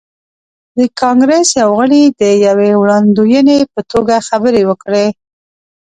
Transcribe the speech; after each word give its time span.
د 0.77 0.79
کانګریس 1.01 1.49
یو 1.61 1.69
غړي 1.79 2.03
د 2.21 2.23
یوې 2.47 2.71
وړاندوینې 2.81 3.57
په 3.73 3.81
توګه 3.91 4.15
خبرې 4.27 4.61
وکړې. 4.69 5.05